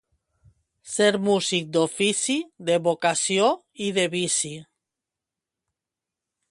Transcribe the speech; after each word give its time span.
Ser 0.93 1.09
músic 1.25 1.67
d'ofici, 1.75 2.39
de 2.71 2.79
vocació 2.89 3.53
i 3.89 3.93
de 3.99 4.09
vici. 4.15 4.55